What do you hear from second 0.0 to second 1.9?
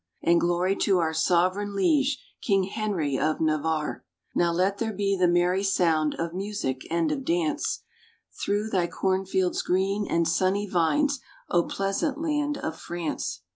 And glory to our Sovereign